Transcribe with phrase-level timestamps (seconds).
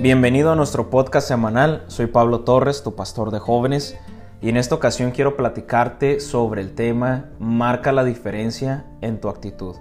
[0.00, 1.82] Bienvenido a nuestro podcast semanal.
[1.88, 3.98] Soy Pablo Torres, tu pastor de jóvenes,
[4.40, 9.74] y en esta ocasión quiero platicarte sobre el tema Marca la diferencia en tu actitud.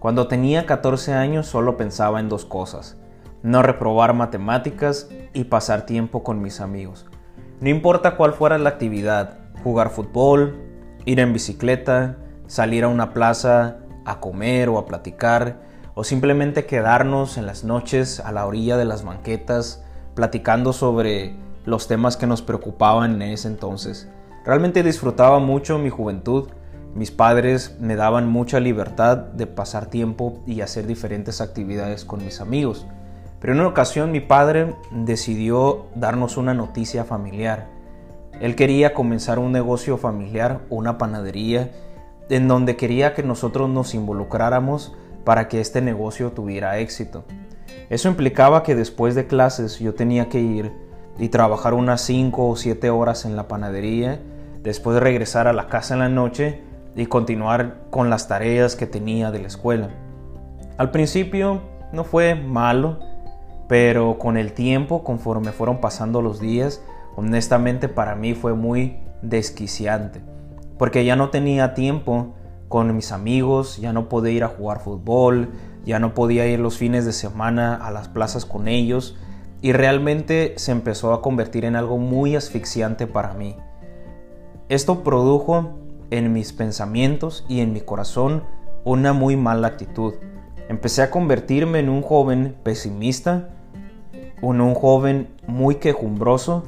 [0.00, 2.96] Cuando tenía 14 años solo pensaba en dos cosas,
[3.44, 7.06] no reprobar matemáticas y pasar tiempo con mis amigos.
[7.60, 10.56] No importa cuál fuera la actividad, jugar fútbol,
[11.04, 12.16] ir en bicicleta,
[12.48, 15.60] salir a una plaza a comer o a platicar,
[15.94, 19.82] o simplemente quedarnos en las noches a la orilla de las banquetas
[20.14, 24.08] platicando sobre los temas que nos preocupaban en ese entonces.
[24.44, 26.48] Realmente disfrutaba mucho mi juventud.
[26.94, 32.40] Mis padres me daban mucha libertad de pasar tiempo y hacer diferentes actividades con mis
[32.40, 32.86] amigos.
[33.40, 37.68] Pero en una ocasión mi padre decidió darnos una noticia familiar.
[38.40, 41.70] Él quería comenzar un negocio familiar, una panadería,
[42.28, 44.92] en donde quería que nosotros nos involucráramos
[45.24, 47.24] para que este negocio tuviera éxito.
[47.90, 50.72] Eso implicaba que después de clases yo tenía que ir
[51.18, 54.20] y trabajar unas 5 o 7 horas en la panadería,
[54.62, 56.62] después de regresar a la casa en la noche
[56.96, 59.90] y continuar con las tareas que tenía de la escuela.
[60.78, 62.98] Al principio no fue malo,
[63.68, 66.82] pero con el tiempo, conforme fueron pasando los días,
[67.16, 70.20] honestamente para mí fue muy desquiciante,
[70.78, 72.34] porque ya no tenía tiempo
[72.72, 75.50] con mis amigos, ya no podía ir a jugar fútbol,
[75.84, 79.14] ya no podía ir los fines de semana a las plazas con ellos
[79.60, 83.56] y realmente se empezó a convertir en algo muy asfixiante para mí.
[84.70, 85.68] Esto produjo
[86.08, 88.44] en mis pensamientos y en mi corazón
[88.86, 90.14] una muy mala actitud.
[90.70, 93.50] Empecé a convertirme en un joven pesimista,
[94.40, 96.64] en un joven muy quejumbroso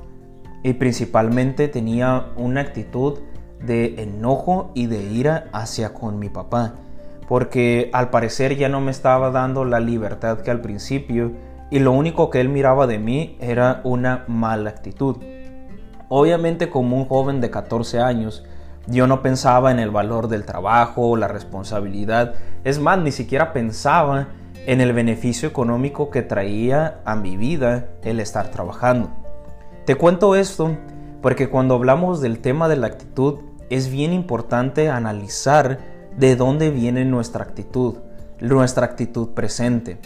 [0.62, 3.20] y principalmente tenía una actitud
[3.66, 6.74] de enojo y de ira hacia con mi papá,
[7.28, 11.32] porque al parecer ya no me estaba dando la libertad que al principio
[11.70, 15.16] y lo único que él miraba de mí era una mala actitud.
[16.08, 18.44] Obviamente como un joven de 14 años,
[18.86, 24.28] yo no pensaba en el valor del trabajo, la responsabilidad, es más, ni siquiera pensaba
[24.66, 29.10] en el beneficio económico que traía a mi vida el estar trabajando.
[29.84, 30.76] Te cuento esto
[31.22, 33.38] porque cuando hablamos del tema de la actitud,
[33.70, 35.78] es bien importante analizar
[36.16, 37.96] de dónde viene nuestra actitud,
[38.40, 39.98] nuestra actitud presente.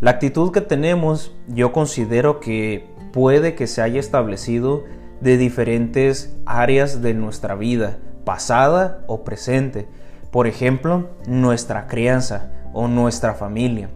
[0.00, 4.84] La actitud que tenemos yo considero que puede que se haya establecido
[5.20, 9.88] de diferentes áreas de nuestra vida, pasada o presente.
[10.30, 13.90] Por ejemplo, nuestra crianza o nuestra familia.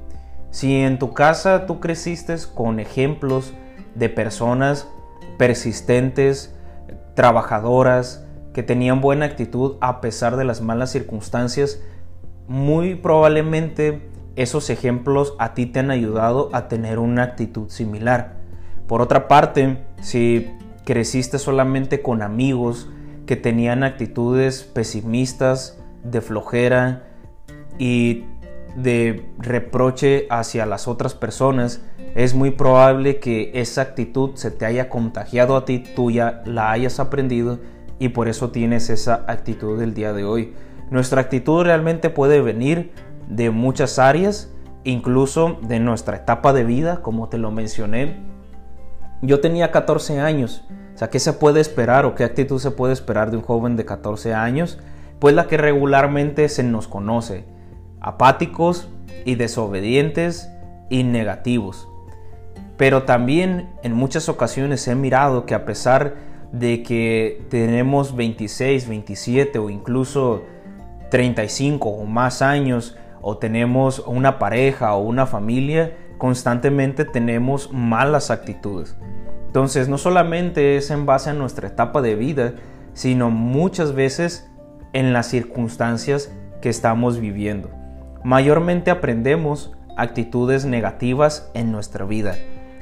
[0.50, 3.54] Si en tu casa tú creciste con ejemplos
[3.94, 4.86] de personas
[5.38, 6.54] persistentes,
[7.14, 11.82] trabajadoras, que tenían buena actitud a pesar de las malas circunstancias,
[12.48, 18.36] muy probablemente esos ejemplos a ti te han ayudado a tener una actitud similar.
[18.86, 20.50] Por otra parte, si
[20.84, 22.88] creciste solamente con amigos
[23.26, 27.02] que tenían actitudes pesimistas, de flojera
[27.78, 28.24] y
[28.76, 31.80] de reproche hacia las otras personas,
[32.14, 36.70] es muy probable que esa actitud se te haya contagiado a ti, tú ya la
[36.70, 37.58] hayas aprendido
[37.98, 40.54] y por eso tienes esa actitud del día de hoy.
[40.90, 42.92] Nuestra actitud realmente puede venir
[43.28, 44.52] de muchas áreas,
[44.84, 48.20] incluso de nuestra etapa de vida, como te lo mencioné.
[49.22, 52.92] Yo tenía 14 años, o sea, ¿qué se puede esperar o qué actitud se puede
[52.92, 54.78] esperar de un joven de 14 años?
[55.18, 57.44] Pues la que regularmente se nos conoce,
[58.00, 58.88] apáticos
[59.24, 60.50] y desobedientes
[60.90, 61.88] y negativos.
[62.76, 66.14] Pero también en muchas ocasiones he mirado que a pesar
[66.58, 70.44] de que tenemos 26, 27 o incluso
[71.10, 78.96] 35 o más años o tenemos una pareja o una familia, constantemente tenemos malas actitudes.
[79.46, 82.54] Entonces no solamente es en base a nuestra etapa de vida,
[82.92, 84.48] sino muchas veces
[84.92, 87.70] en las circunstancias que estamos viviendo.
[88.22, 92.36] Mayormente aprendemos actitudes negativas en nuestra vida.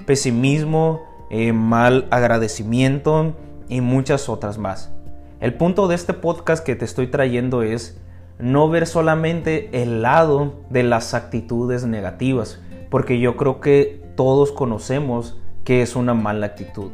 [0.06, 3.34] Pesimismo, eh, mal agradecimiento,
[3.68, 4.92] y muchas otras más.
[5.40, 7.98] El punto de este podcast que te estoy trayendo es
[8.38, 12.60] no ver solamente el lado de las actitudes negativas,
[12.90, 16.90] porque yo creo que todos conocemos que es una mala actitud,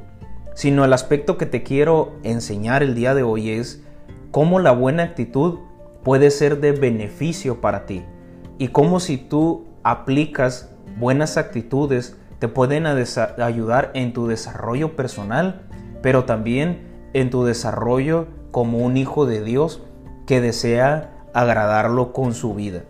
[0.55, 3.83] sino el aspecto que te quiero enseñar el día de hoy es
[4.31, 5.59] cómo la buena actitud
[6.03, 8.05] puede ser de beneficio para ti
[8.59, 15.68] y cómo si tú aplicas buenas actitudes te pueden ayudar en tu desarrollo personal
[16.03, 19.83] pero también en tu desarrollo como un hijo de Dios
[20.27, 22.85] que desea agradarlo con su vida.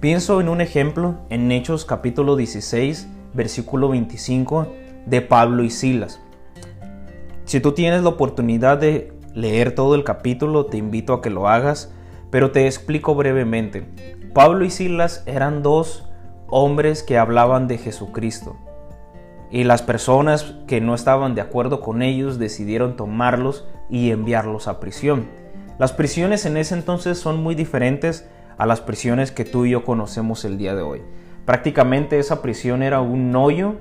[0.00, 4.66] Pienso en un ejemplo en Hechos capítulo 16, versículo 25
[5.06, 6.20] de Pablo y Silas.
[7.44, 11.48] Si tú tienes la oportunidad de leer todo el capítulo, te invito a que lo
[11.48, 11.92] hagas,
[12.30, 13.86] pero te explico brevemente.
[14.32, 16.08] Pablo y Silas eran dos
[16.48, 18.56] hombres que hablaban de Jesucristo.
[19.50, 24.78] Y las personas que no estaban de acuerdo con ellos decidieron tomarlos y enviarlos a
[24.78, 25.28] prisión.
[25.78, 29.84] Las prisiones en ese entonces son muy diferentes a las prisiones que tú y yo
[29.84, 31.02] conocemos el día de hoy.
[31.46, 33.76] Prácticamente esa prisión era un hoyo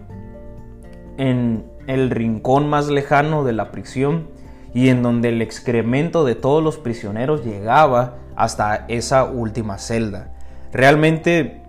[1.18, 4.30] en el rincón más lejano de la prisión
[4.74, 10.32] y en donde el excremento de todos los prisioneros llegaba hasta esa última celda.
[10.72, 11.62] Realmente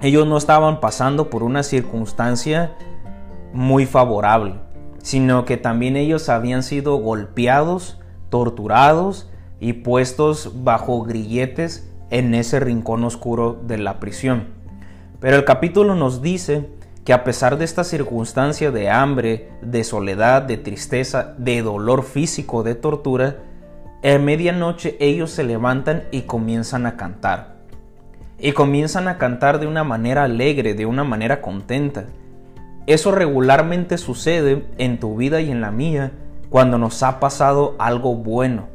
[0.00, 2.72] ellos no estaban pasando por una circunstancia
[3.56, 4.54] muy favorable,
[5.02, 7.98] sino que también ellos habían sido golpeados,
[8.28, 14.48] torturados y puestos bajo grilletes en ese rincón oscuro de la prisión.
[15.20, 16.68] Pero el capítulo nos dice
[17.04, 22.62] que a pesar de esta circunstancia de hambre, de soledad, de tristeza, de dolor físico,
[22.62, 23.38] de tortura,
[24.02, 27.56] en medianoche ellos se levantan y comienzan a cantar.
[28.38, 32.04] Y comienzan a cantar de una manera alegre, de una manera contenta.
[32.86, 36.12] Eso regularmente sucede en tu vida y en la mía
[36.50, 38.68] cuando nos ha pasado algo bueno,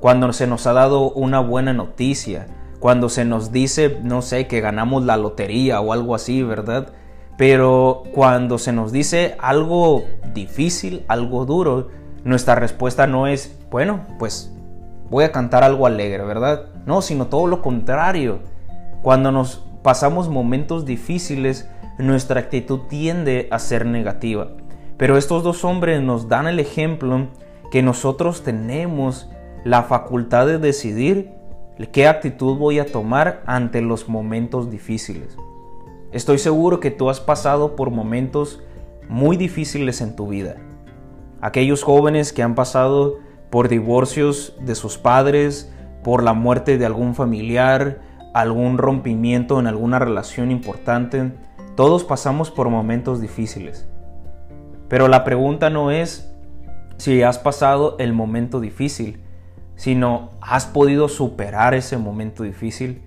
[0.00, 2.46] cuando se nos ha dado una buena noticia,
[2.78, 6.92] cuando se nos dice, no sé, que ganamos la lotería o algo así, ¿verdad?
[7.36, 11.88] Pero cuando se nos dice algo difícil, algo duro,
[12.24, 14.52] nuestra respuesta no es, bueno, pues
[15.10, 16.66] voy a cantar algo alegre, ¿verdad?
[16.86, 18.40] No, sino todo lo contrario.
[19.02, 21.68] Cuando nos pasamos momentos difíciles,
[21.98, 24.48] nuestra actitud tiende a ser negativa.
[24.96, 27.28] Pero estos dos hombres nos dan el ejemplo
[27.70, 29.30] que nosotros tenemos
[29.64, 31.32] la facultad de decidir
[31.92, 35.36] qué actitud voy a tomar ante los momentos difíciles.
[36.10, 38.62] Estoy seguro que tú has pasado por momentos
[39.08, 40.56] muy difíciles en tu vida.
[41.40, 43.18] Aquellos jóvenes que han pasado
[43.50, 45.72] por divorcios de sus padres,
[46.02, 48.00] por la muerte de algún familiar,
[48.34, 51.32] algún rompimiento en alguna relación importante,
[51.78, 53.88] todos pasamos por momentos difíciles.
[54.88, 56.28] Pero la pregunta no es
[56.96, 59.20] si has pasado el momento difícil,
[59.76, 63.02] sino has podido superar ese momento difícil.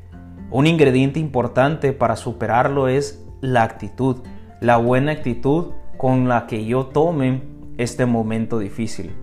[0.51, 4.19] Un ingrediente importante para superarlo es la actitud,
[4.61, 7.41] la buena actitud con la que yo tome
[7.77, 9.13] este momento difícil.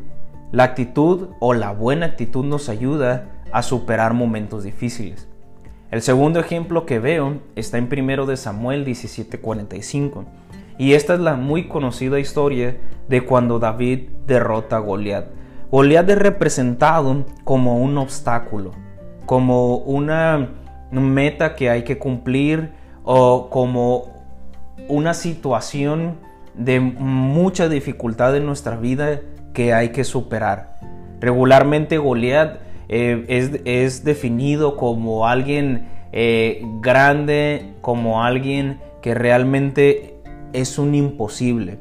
[0.53, 5.27] La actitud o la buena actitud nos ayuda a superar momentos difíciles.
[5.91, 10.27] El segundo ejemplo que veo está en 1 de Samuel 17:45
[10.77, 12.77] y esta es la muy conocida historia
[13.09, 15.29] de cuando David derrota a Goliat.
[15.71, 18.73] Goliat es representado como un obstáculo,
[19.25, 20.51] como una
[20.91, 24.13] meta que hay que cumplir o como
[24.89, 26.19] una situación
[26.55, 29.21] de mucha dificultad en nuestra vida
[29.55, 30.77] que hay que superar.
[31.19, 33.25] Regularmente Goliat eh,
[33.65, 40.17] es, definido como alguien eh, grande, como alguien que realmente
[40.53, 41.79] es un imposible.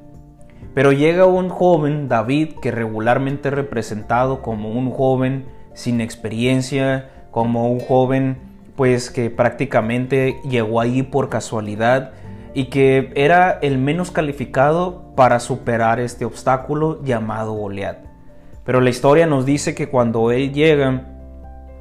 [0.74, 7.72] Pero llega un joven, David, que regularmente es representado como un joven sin experiencia, como
[7.72, 8.38] un joven
[8.76, 12.12] pues que prácticamente llegó ahí por casualidad
[12.54, 18.07] y que era el menos calificado para superar este obstáculo llamado Goliat.
[18.68, 21.06] Pero la historia nos dice que cuando él llega,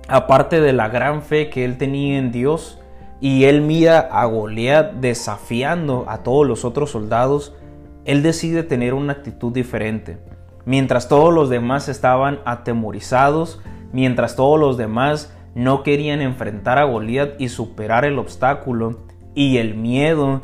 [0.07, 2.81] aparte de la gran fe que él tenía en Dios,
[3.21, 7.57] y él mira a Goliat desafiando a todos los otros soldados,
[8.05, 10.19] él decide tener una actitud diferente.
[10.64, 13.61] Mientras todos los demás estaban atemorizados,
[13.93, 19.00] mientras todos los demás no querían enfrentar a Goliat y superar el obstáculo
[19.35, 20.40] y el miedo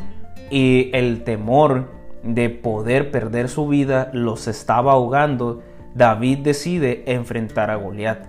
[0.50, 1.88] y el temor
[2.24, 5.62] de poder perder su vida los estaba ahogando,
[5.94, 8.26] David decide enfrentar a Goliat.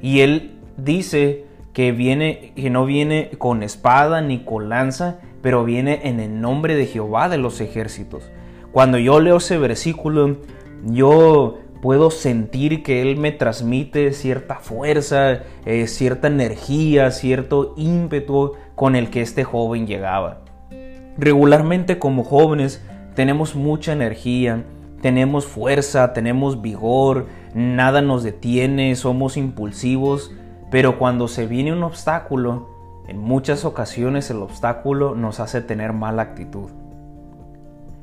[0.00, 6.00] Y él dice que viene que no viene con espada ni con lanza, pero viene
[6.04, 8.30] en el nombre de Jehová de los ejércitos.
[8.72, 10.38] Cuando yo leo ese versículo,
[10.84, 18.96] yo puedo sentir que Él me transmite cierta fuerza, eh, cierta energía, cierto ímpetu con
[18.96, 20.40] el que este joven llegaba.
[21.16, 22.82] Regularmente como jóvenes
[23.14, 24.64] tenemos mucha energía,
[25.00, 30.32] tenemos fuerza, tenemos vigor, nada nos detiene, somos impulsivos,
[30.70, 32.68] pero cuando se viene un obstáculo,
[33.06, 36.70] en muchas ocasiones el obstáculo nos hace tener mala actitud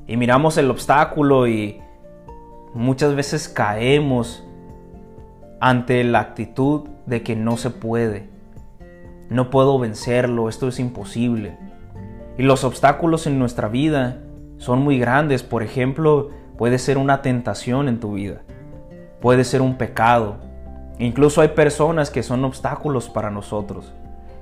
[0.07, 1.81] y miramos el obstáculo y
[2.73, 4.43] muchas veces caemos
[5.59, 8.29] ante la actitud de que no se puede.
[9.29, 11.57] No puedo vencerlo, esto es imposible.
[12.37, 14.21] Y los obstáculos en nuestra vida
[14.57, 15.41] son muy grandes.
[15.41, 18.41] Por ejemplo, puede ser una tentación en tu vida,
[19.21, 20.37] puede ser un pecado.
[20.99, 23.93] Incluso hay personas que son obstáculos para nosotros.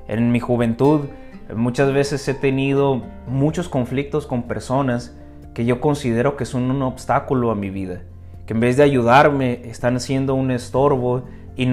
[0.08, 1.01] En mi juventud
[1.55, 5.17] muchas veces he tenido muchos conflictos con personas
[5.53, 8.01] que yo considero que son un obstáculo a mi vida,
[8.46, 11.24] que en vez de ayudarme están siendo un estorbo
[11.55, 11.67] y,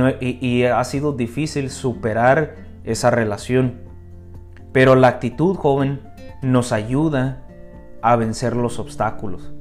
[0.47, 3.81] y ha sido difícil superar esa relación.
[4.73, 6.01] Pero la actitud joven
[6.43, 7.43] nos ayuda
[8.03, 9.53] a vencer los obstáculos.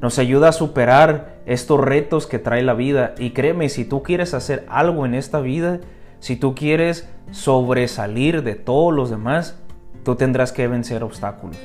[0.00, 3.14] Nos ayuda a superar estos retos que trae la vida.
[3.18, 5.80] Y créeme, si tú quieres hacer algo en esta vida,
[6.20, 9.58] si tú quieres sobresalir de todos los demás,
[10.04, 11.58] tú tendrás que vencer obstáculos.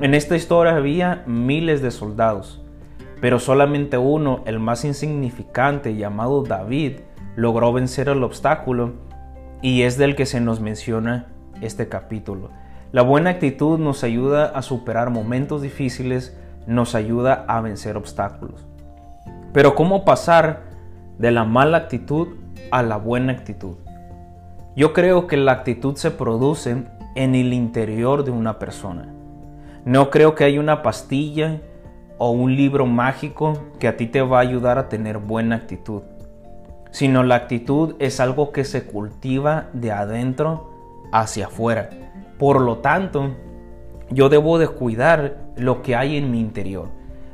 [0.00, 2.62] En esta historia había miles de soldados,
[3.20, 6.98] pero solamente uno, el más insignificante llamado David,
[7.34, 8.92] logró vencer el obstáculo
[9.62, 11.26] y es del que se nos menciona
[11.60, 12.50] este capítulo.
[12.92, 16.36] La buena actitud nos ayuda a superar momentos difíciles,
[16.66, 18.66] nos ayuda a vencer obstáculos.
[19.52, 20.64] Pero ¿cómo pasar
[21.18, 22.28] de la mala actitud
[22.70, 23.76] a la buena actitud?
[24.74, 29.12] Yo creo que la actitud se produce en el interior de una persona.
[29.84, 31.60] No creo que haya una pastilla
[32.18, 36.02] o un libro mágico que a ti te va a ayudar a tener buena actitud,
[36.90, 40.70] sino la actitud es algo que se cultiva de adentro
[41.12, 41.88] hacia afuera.
[42.38, 43.30] Por lo tanto,
[44.10, 46.88] yo debo de cuidar lo que hay en mi interior.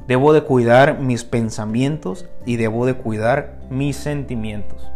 [0.07, 4.91] Debo de cuidar mis pensamientos y debo de cuidar mis sentimientos.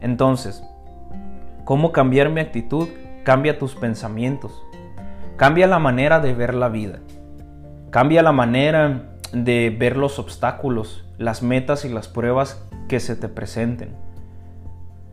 [0.00, 0.62] Entonces,
[1.64, 2.88] ¿cómo cambiar mi actitud?
[3.24, 4.62] Cambia tus pensamientos.
[5.36, 7.00] Cambia la manera de ver la vida.
[7.90, 13.28] Cambia la manera de ver los obstáculos, las metas y las pruebas que se te
[13.28, 13.90] presenten.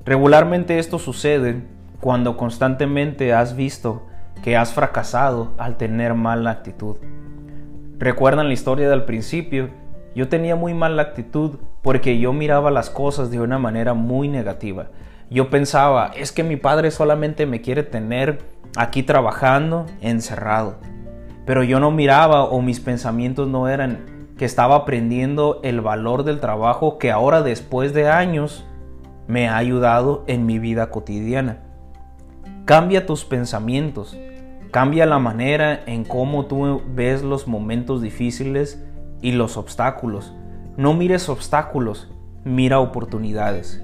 [0.06, 1.64] Regularmente esto sucede
[2.02, 4.04] cuando constantemente has visto
[4.42, 6.98] que has fracasado al tener mala actitud.
[7.98, 9.70] Recuerdan la historia del principio,
[10.16, 14.88] yo tenía muy mala actitud porque yo miraba las cosas de una manera muy negativa.
[15.30, 18.40] Yo pensaba, es que mi padre solamente me quiere tener
[18.76, 20.78] aquí trabajando, encerrado.
[21.46, 26.40] Pero yo no miraba o mis pensamientos no eran que estaba aprendiendo el valor del
[26.40, 28.66] trabajo que ahora después de años
[29.28, 31.60] me ha ayudado en mi vida cotidiana.
[32.66, 34.18] Cambia tus pensamientos,
[34.72, 38.82] cambia la manera en cómo tú ves los momentos difíciles
[39.22, 40.34] y los obstáculos.
[40.78, 42.10] No mires obstáculos,
[42.46, 43.84] mira oportunidades.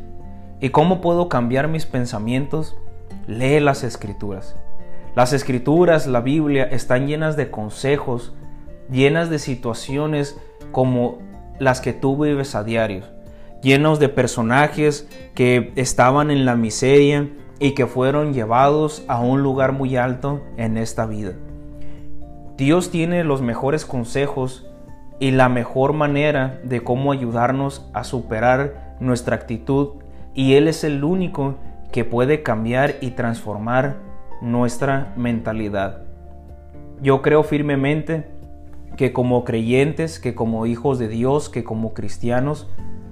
[0.62, 2.78] ¿Y cómo puedo cambiar mis pensamientos?
[3.28, 4.56] Lee las escrituras.
[5.14, 8.34] Las escrituras, la Biblia, están llenas de consejos,
[8.90, 10.40] llenas de situaciones
[10.72, 11.20] como
[11.60, 13.04] las que tú vives a diario,
[13.62, 17.28] llenos de personajes que estaban en la miseria,
[17.60, 21.34] y que fueron llevados a un lugar muy alto en esta vida.
[22.58, 24.66] Dios tiene los mejores consejos
[25.20, 30.02] y la mejor manera de cómo ayudarnos a superar nuestra actitud
[30.34, 31.56] y Él es el único
[31.92, 33.98] que puede cambiar y transformar
[34.42, 36.04] nuestra mentalidad.
[37.02, 38.28] Yo creo firmemente
[38.96, 42.70] que como creyentes, que como hijos de Dios, que como cristianos,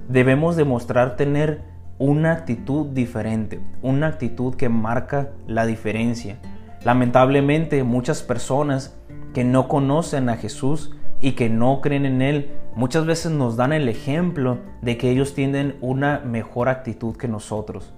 [0.10, 1.62] debemos demostrar tener
[2.00, 6.38] una actitud diferente, una actitud que marca la diferencia.
[6.84, 8.96] Lamentablemente muchas personas
[9.34, 13.74] que no conocen a Jesús y que no creen en Él, muchas veces nos dan
[13.74, 17.94] el ejemplo de que ellos tienen una mejor actitud que nosotros.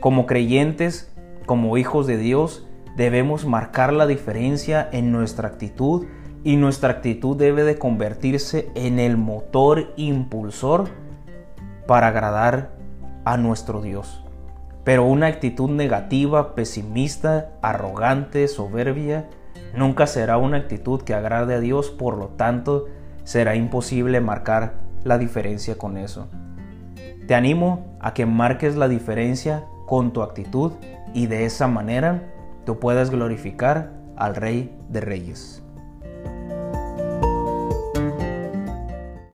[0.00, 1.12] Como creyentes,
[1.46, 2.66] como hijos de Dios,
[2.96, 6.06] debemos marcar la diferencia en nuestra actitud
[6.44, 10.88] y nuestra actitud debe de convertirse en el motor impulsor
[11.86, 12.79] para agradar
[13.24, 14.24] a nuestro Dios.
[14.84, 19.28] Pero una actitud negativa, pesimista, arrogante, soberbia,
[19.76, 22.86] nunca será una actitud que agrade a Dios, por lo tanto
[23.24, 24.74] será imposible marcar
[25.04, 26.28] la diferencia con eso.
[27.26, 30.72] Te animo a que marques la diferencia con tu actitud
[31.14, 32.22] y de esa manera
[32.64, 35.59] tú puedas glorificar al Rey de Reyes.